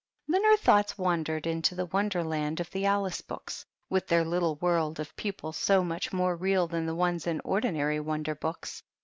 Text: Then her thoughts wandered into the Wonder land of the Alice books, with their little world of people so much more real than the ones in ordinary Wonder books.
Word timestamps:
Then 0.27 0.43
her 0.45 0.57
thoughts 0.57 0.97
wandered 0.97 1.45
into 1.45 1.75
the 1.75 1.85
Wonder 1.85 2.23
land 2.23 2.59
of 2.59 2.71
the 2.71 2.87
Alice 2.87 3.21
books, 3.21 3.67
with 3.87 4.07
their 4.07 4.25
little 4.25 4.55
world 4.55 4.99
of 4.99 5.15
people 5.15 5.53
so 5.53 5.83
much 5.83 6.11
more 6.11 6.35
real 6.35 6.65
than 6.65 6.87
the 6.87 6.95
ones 6.95 7.27
in 7.27 7.39
ordinary 7.41 7.99
Wonder 7.99 8.33
books. 8.33 8.81